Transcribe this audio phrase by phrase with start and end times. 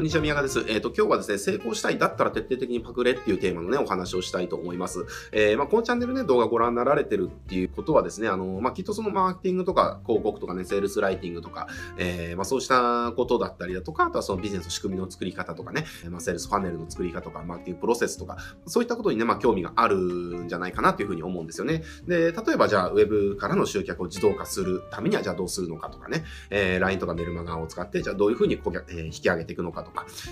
[0.00, 0.60] こんにちは、宮川です。
[0.60, 5.04] えっ、ー、と、今日はですね、成功したい、だったら徹底的にパクれっていうテーマのね、お話をしたいと思います。
[5.30, 11.68] えー、まあ、このチャンネルね、動画ご覧になられてるっていうことはですね、あの、まあ、きっとそのマーケティングとか、広告とかね、セールスライティングとか、
[11.98, 21.82] えー、まあ、そうしたことだったりだとか、あとはそのビジネスの仕組みの作り方とかね、まあ、セールスファネルの作り方とか、マーケティングプロセスとか、そういったことにね、まあ、興味があるんじゃないかなというふうに思うんですよね。
[22.06, 29.89] で、例えばじゃあ、ウェブからの集客を自動化するためには、じゃあどうするのかとかね、えー、LINE とかメルマガを使って、じゃあどういうふうに顧客、えー、引き上げていくのかとか、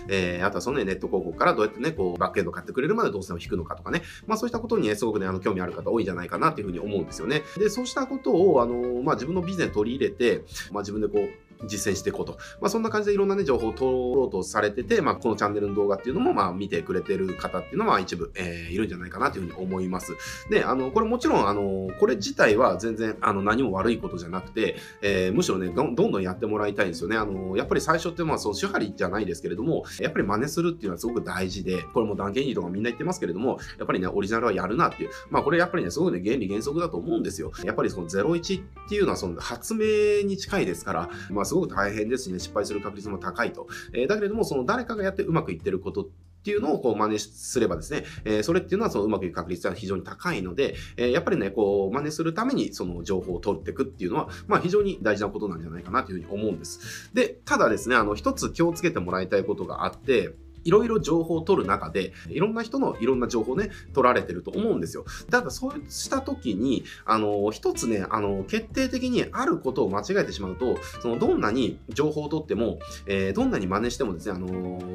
[0.09, 7.43] えー、あとはそのね、ネット広告からどうやってね、こう、バックエンド買ってくれるまで動線を引くのかとかね、まあそういったことにね、すごくね、あの、興味ある方多いんじゃないかなっていうふうに思うんですよね。
[7.57, 12.39] で、そうしたことを、あの、まあ自分のビジネスに取り入れて、まあ自分でこう、実践していこうと。
[12.61, 20.15] まあ、そんな感じでいろんなね、情報を取ろうとされてて、まあ、このチャンネルの動画っていうのも、まあ、見てくれてる方っていうのは一部、えー、いるんじゃないかなというふうに思います。
[20.51, 27.17] で、あの、これもちろん、あの、これ自体は全然、あの、何も悪いことじゃなくて、えー、むしろねど、どんどんやってもらいたいんですよね。
[27.17, 35.11] あの、やっぱり最初って、まあ、その、手張りじゃないですけれども、やっぱり真似するっていうのはすごく大事で、これも断言いいとかみんな言ってますけれども、やっぱりね、オリジナルはやるなっていう。
[35.31, 37.53] まあ、これやっぱりね、すごくね、原理原則だと思うんですよ。
[37.65, 43.67] やっぱりその01っていうのは、その、発明に近いですから、まあ、すごく大変ですしね、失敗する確率も高いと。
[43.93, 46.09] えー、だけれども、その誰かがやってうまくいってることっ
[46.45, 57.11] ていうのをこう真似すればですね、えー、それっていうのはそのうまくいく確率は非常に高いので、えー、やっぱりね、こう真似するためにその情報を取っていくっていうのは、まあ非常に大事なことなんじゃないかなというふうに思うんです。
[57.13, 60.35] で、ただですね、あの一つ気をつけてもらいたいことがあって、
[60.69, 65.07] いろいろ情報を取る中で、いろんな人のいろんな情報をね、取られてると思うんですよ。
[65.31, 74.47] ただ、そうした時に、あの、一つね、あの、決定的にあることを間違えてしまうと、その、どんなに情報を取っても、えー、どんなに真似してもですね、あの、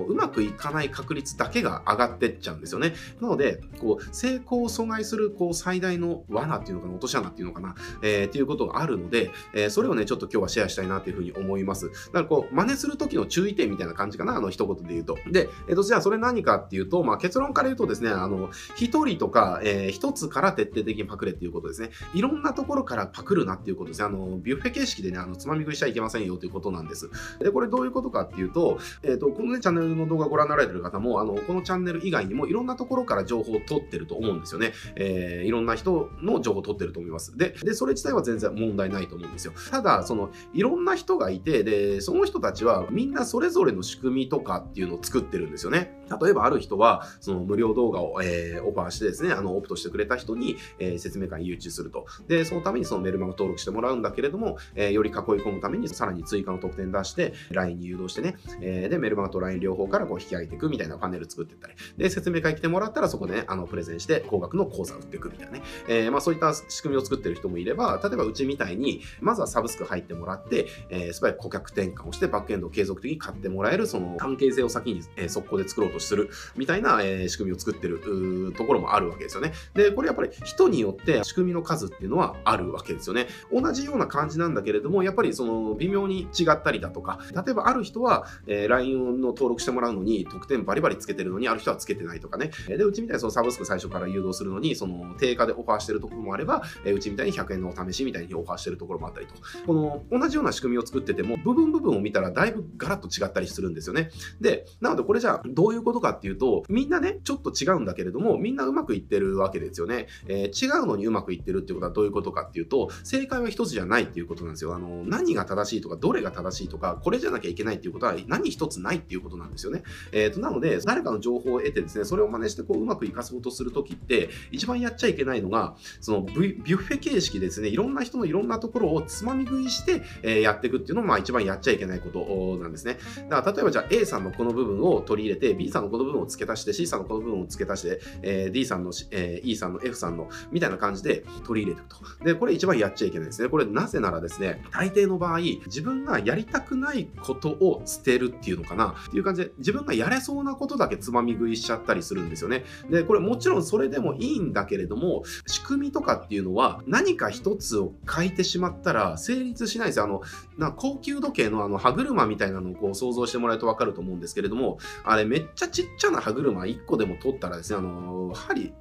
[0.08, 2.94] うまくいかない確率だけが上がってっちゃうんですよね。
[3.20, 11.90] なので、こう、成功を阻害する、こう、最大の罠っていうのかな、落とし穴っていうのかな、えー、っていうことがあるので、えー、それをね、ちょっと今日はシェアしたいなというふうに思います。
[11.90, 15.18] だからこう、真似する時の注意点みたいな感じかな、あの、一言で言うと。
[15.32, 21.90] で、えっ、と、じゃあそれ何かっていうと、まあ、結論から言うとですね、あの、一人とか、えー、一つから徹底的にパクれっていうことですね。
[22.14, 24.06] いろんなところからパクるなっていうことですね。
[24.06, 27.10] あの、ビュッフェ形式でね、あの、つまみ食いしちゃいけませんよということなんです。
[27.40, 34.74] で、これどういうことかっていうと、えっ、ー、と、このね、チャンネルの動画ご覧になられてる方も、あの、このチャンネル以外にもいろんなところから情報を取ってると思うんですよね。
[34.96, 37.38] えー、いろんな人の情報を取ってると思います。
[37.38, 39.54] で、で、それ自体は全然問題ないと思うんですよ。
[39.72, 46.04] ただ、その、いろんな人がいて、で、その人たちはみんなそれぞれの仕組みとかっていうのを作ってるんですよね。
[46.22, 52.06] 例えばある人は、その無料動画を、えー、オファーしてですね、あの、オプトしてくれた人に、えー、説明会に誘致すると。
[52.28, 65.64] で、そのためにそのメルマガ登録してもらうんだけれども、えー、より囲い込むためにさらに追加の特典出して、LINE に誘導してね、えー、で、メルマガと LINE 両方からこう引き上げていくみたいなパネル作っていったり、で、説明会来てもらったらそこでね、あの、プレゼンして高額の講座売っていくみたいなね。
[65.88, 79.54] えー、まあそういった仕組みを作ってる人もいれば、例えばうちみたいに、まずはサブスク入ってもらって、えー、素早く顧客転換をして、バックエンドを継続的に買ってもらえる、その関係性を先に、えー、速攻で作ろうとするみたいな、え、仕組みを作ってるところもあるわけですよね。
[79.74, 83.28] で、これやっぱり人によって仕組みの数っていうのはあるわけですよね。
[83.52, 92.52] 同じような感じなんだけれども、やっぱりその微妙に違ったりだとか、例えばある人は、えー、LINE の登録してもらうのに特典バリバリつけてるのに、ある人はつけてないとかね。
[92.68, 99.34] で、うちみたいにそのサブスク最初から誘導するのに、その定価でオファーしてるところもあれば、え、うちみたいに100円のお試しみたいにオファーしてるところもあったりと。
[99.66, 104.10] この同じような仕組みを作ってても、部分部分を見たらだいぶガラッと違ったりするんですよね。
[104.40, 110.08] で、なのでこれじゃあどういうことかっていうと、みんなね、ちょっと違うんだけれども、みんなうまくいってるわけですよね。
[110.28, 114.76] えー、違うのにうまくいってるっていうことはどういうことかっていうと、正解は一つじゃないっていうことなんですよ。
[114.76, 119.84] あの、何が正しいとか、どれが正しいとか、これじゃなきゃいけないっていうことは何一つないっていうことなんですよね。
[120.12, 132.98] えっ、ー、と、なので、誰かの情報を得てですね、それを真似してこう、うまく活かそうとするときって、一番やっちゃいけないのが、そのビュッフェ形式ですね、いろんな人のいろんなところをつまみ食いして、えー、やっていくっていうのも、まあ一番やっちゃいけないことなんですね。
[133.30, 142.26] だから、例えばじゃあ A さんのこの部分を取り入れて、B さんのこの部分を付け足して、C さんのこの部分を付け足して、えー、D さんの、えー、E さんの F さんのみたいな感じで取り入れていくと。
[142.26, 143.50] で、これ一番やっちゃいけないですね。
[143.50, 152.66] これなぜならですね、大抵の場合、自分がやりたくないことを捨てるっていうのかなっていう感じで、自分がやれそうなことだけつまみ食いしちゃったりするんですよね。
[152.90, 160.06] で、これもちろんそれでもいいんだけれども、仕組みとかっていうのは何か一つを変えてしまったら成立しないですよ。
[160.06, 160.22] あの、
[160.58, 168.74] な高級時計のあの歯車みたいなのをこう想像してもらえるとわかると思うんですけれども、あれめっちゃちっちゃな歯車1個でも取ったらですね、あの、針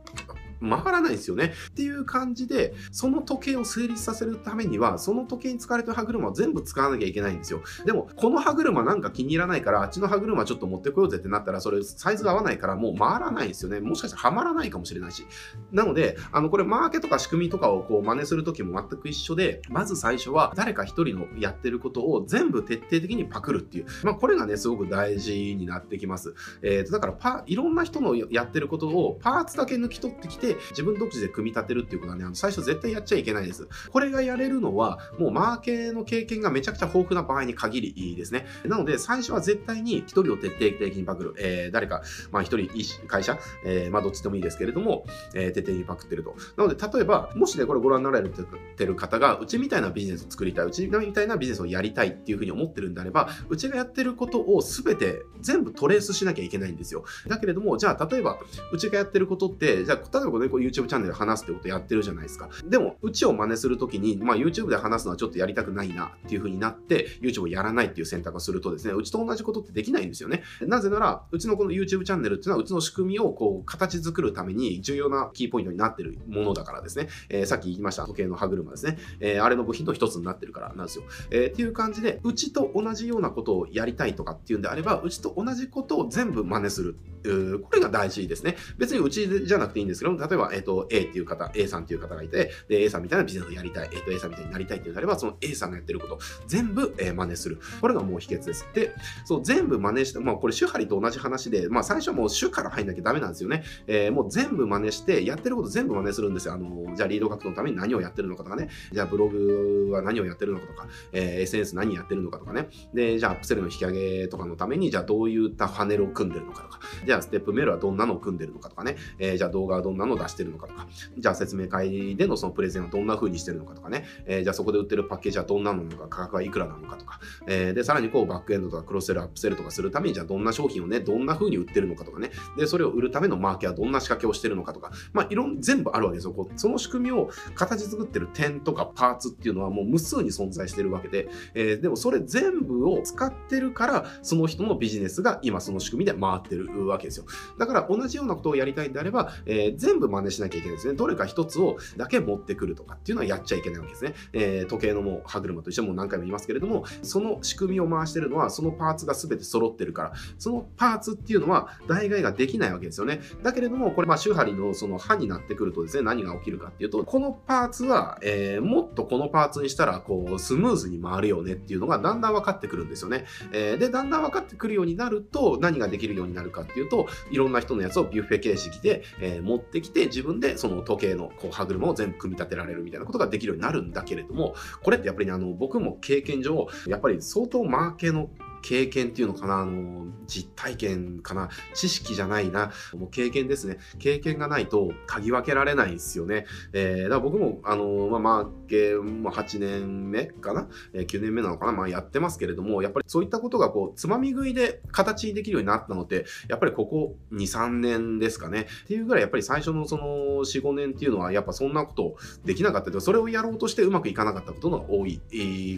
[0.62, 1.52] 回らないんですよね。
[1.70, 7.62] っていう感じで、その時計を成立させるためには、その時計に使われてる歯車を全部使わなきゃいけないんですよ。
[7.84, 13.80] でも、この歯車なんか気に入らないから、あっちの歯車ちょっと持ってこようぜってなったら、それサイズが合わないからもう回らないんですよね。
[13.80, 15.26] もしかしたらはまらないかもしれないし。
[15.72, 23.86] なので、あの、これマーケとか仕組みとかをこう真似するときも全く一緒で、まず最初は誰か一人のやってることを全部徹底的にパクるっていう。
[24.04, 26.34] まあ、これがね、すごく大事になってきます。
[26.62, 33.68] えっ、ー、と、だからパ、いろんな人のやってることをパーツだけ抜き取ってきて、自分独自で組み立てるっていうことはね、あの最初絶対やっちゃいけないです。
[33.90, 38.46] これがやれるのは、もうマーケの経験がめちゃくちゃ豊富な場合に限りいいですね。
[38.64, 41.34] なので、最初は絶対に一人を徹底的にパクる。
[41.38, 42.68] えー、誰か、まあ一人、
[43.06, 45.04] 会社、えー、まあどっちでもいいですけれども、
[45.34, 46.34] えー、徹底にパクってると。
[46.56, 57.04] なので、例えば、もしね、これご覧になられてる方が、うちみたいなビジネスを作りたい、うちみたいなビジネスをやりたいっていうふうに思ってるんであれば、うちがやってることを全て全部トレースしなきゃいけないんですよ。
[57.28, 58.38] だけれども、じゃあ、例えば、
[58.72, 62.48] うちがやってることって、じゃあ、例えばこれ、こう YouTube チャンネルで話すってことやってるじゃないですか。
[62.64, 70.42] でも、うちを真似するときに、まあ、YouTube で話すのはちょっとやりたくないなっていうふうになって、YouTube をやらないっていう選択をするとですね、うちと同じことってできないんですよね。
[70.62, 77.08] なぜなら、うちのこの YouTube チャンネルっていうのは、うちの仕組みをこう、形作るために重要なキーポイントになってるものだからですね。
[77.28, 78.98] えー、さっき言いました時計の歯車ですね。
[79.20, 81.04] えー、あれの部品の一つになってるからなんですよ。
[81.30, 86.96] えー、っていう感じで、うちと同じようなことをやりたいとかっていうんであれば、うちと同じことを全部真似する。
[87.22, 88.56] これが大事ですね。
[88.78, 97.60] 別にうちじゃなくていいんですけど、例えば、えっ、ー、と、A っていう方、A さんっていう方がいて、で、A さんみたいなビジネスをやりたい、えっ、ー、と、A さんみたいになりたいっていうのであれば、その A さんがやってること全部、えー、真似する。
[97.80, 98.66] これがもう秘訣です。
[98.74, 98.92] で、
[99.24, 103.64] そう、全部真似して、まあ、これ、手張りと同じ話で、まあ、最初はもう手から入んなきゃダメなんですよね。
[103.86, 106.54] えー、もう全部真似して、やってること全部真似するんですよ。
[106.54, 108.68] あの、じゃあ、リード獲得のために何をやってるのかとかね。
[108.92, 112.68] じゃあ、ブログは何をやってるのかとか、えー、SNS 何やってるのかとかね。
[112.94, 116.80] で、じゃあ、アップセルの引き上げとかのために、じゃあ、どういったパネルを組んでるのかとか。
[117.06, 118.96] じゃあ、ステップメールはどんなのを組んでるのかとかね。
[119.18, 120.86] えー、じゃあ、動画はどんなのを出してるのかとか。
[121.16, 124.04] じゃあ、説明会でのそのプレゼンはどんな風にしてるのかとかね。
[124.26, 127.20] えー、じゃあ、そこで売ってるパッケージはどんなのか、価格はいくらなのかとか。
[127.46, 132.30] えー、で、さらにこう、バックエンドとかクロスセル、アップセルとかするために、じゃあ、どんな商品をね、どんな風に売ってるのかとかね。
[132.56, 134.92] で、それを売るためのマーケはどんな仕掛けをしてるのかとか。
[135.12, 136.32] まあ、いろん、全部あるわけですよ。
[136.32, 147.26] こうその仕組みを形作ってる点とかパーツっていうのはもう無数に存在してるわけで、えー、でもそれ全部を使ってるから、その人のビジネスが今その仕組みで回ってるわけですよ。
[147.58, 150.94] だから同じようなことをやりたいんであれば、えー、全部真似しなきゃいけないですね。
[150.94, 154.14] どれか一つをだけ持ってくるとかっていうのはやっちゃいけないわけですね。
[154.32, 163.20] えー、時計のもう歯車としても何回も言いますけれども、その仕組みを回してるのはそのパーツが全て揃ってるから、そのパーツっていうのは代替ができないわけですよね。
[163.42, 173.24] だけれども、これまあ周波りのその歯になってくるとですね、何が起きるかっていうと、このパーツは、えー、もっとこのパーツにしたらこうスムーズに回るよねっていうのがだんだん分かってくるんですよね。
[173.52, 188.28] えー、で、だんだん分かってくるようになると何ができるようになるかっていうと、いろんな人のやつをビュッフェ形式で、えー、持ってきて自分でその時計のこう歯車を全部組み立てられるみたいなことができるようになるんだけれども、これってやっぱりね、あの、僕も経験上、やっぱり相当マーケの
[188.62, 193.78] 経験っていうのかな、あの、実体験かな、知識じゃないな、もう経験ですね。
[193.98, 196.46] 経験がないと嗅ぎ分けられないんですよね。
[196.72, 208.66] えー、だから僕も、あの、まあ、マーケ、まあ、8年目かな、えー、9年目なのかな、まあ、やってますけれども、やっぱりそういったことがこう、つまみ食いで形にできるようになったのって、やっぱりここ2、3年ですかね。
[208.84, 210.04] っていうぐらい、やっぱり最初のその
[210.44, 215.18] 4、5年っていうのは、やっぱそんなことできなかったけど、それをやろうとしてうまくいかなかったことが多い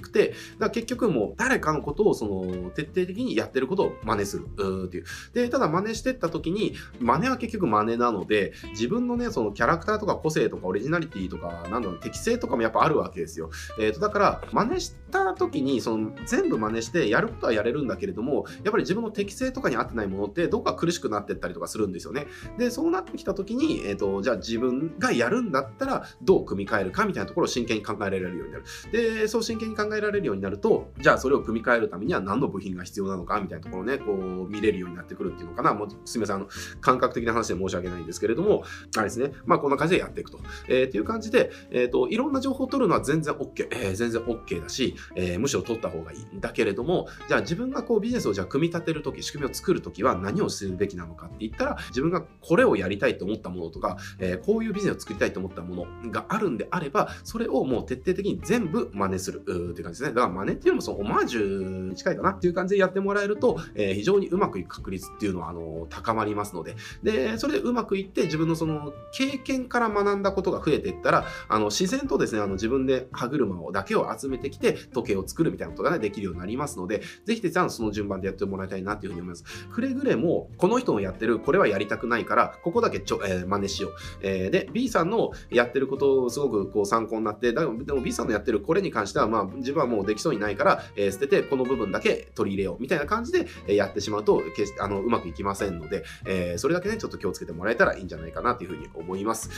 [0.03, 0.37] くて、だか
[0.67, 5.05] ら結局もう誰かのことをその徹底的にやってることを真似するっていう。
[5.33, 13.51] で、ただ真似してった時に、真似は結局真似なので、自分のね、そのキャラクターとか個性とかオリジナリティとか、なんだろう、適性とかもやっぱあるわけですよ。
[13.79, 22.27] えっ、ー、と、だから、真似した時に、その、全部真似してやることはやれるんだけれども、やっぱり自分の適性とかに合ってないものって、どこか苦しくなってったりとかするんですよね。
[22.59, 28.65] で、そうなってきた時に、えっ、ー、と、じゃあ自分がやるんだったら、どう組み替えるかみたいなところを真剣に考えられるようになる。
[28.93, 35.75] で、そう真剣に考えられるようになると、じゃあそれを組み替えるためには何の部品が必要なのかみたいなところをね、こう見れるようになってくるっていうのかな。
[35.75, 36.49] もうすみません、あの、
[36.81, 38.65] 感覚的な話で申し訳ないんですけれども、
[38.97, 39.33] あれですね。
[39.47, 40.39] まあこんな感じでやっていくと。
[40.69, 43.69] えー、っていう感じで、えっ、ー、と、いろんな情報を取るのは全然 OK。
[43.71, 60.09] えー、全然 OK だし、えー、むしろ取った方がいいんだけれども、じゃあ自分がこうビジネスをじゃあ組み立てるとき、仕組みを作るときは何をするべきなのかって言ったら、自分がこれをやりたいと思ったものとか、えー、こういうビジネスを作りたいと思ったものがあるんであれば、それをもう徹底的に全部真似するっていう感じですね。
[60.11, 79.45] だから真似っていうのもそのオマージュに近いかなっていう感じでやってもらえると、えー、非常にうまくいく確率っていうのは、あの、高まりますので、で、それでうまくいって自分のその経験から学んだことが増えていったら、あの、自然とですね、あの、自分で歯車をだけを集めてきて、時計を作るみたいなことがね、できるようになりますので、ぜひですね、その順番でやってもらいたいなっていうふうに思います。
[79.69, 83.93] くれぐれも、この人のやってる、これはやりたくないから、ここだけちょ、えー、真似しよう。
[84.23, 92.83] えー、で、B さんのやってることをすごくこう参考になって、だでも B さんのやってるこれに関しては、まあ、自分はもうできそうにないから、えー、捨てて、この部分だけ取り入れよう。
[92.83, 99.51] みたいな感じで、えやってしまうと、決して、あの、うまくいきませんので、えそれだけね、ちょっと気をつけてもらえたらいいんじゃないかなというふうに思います。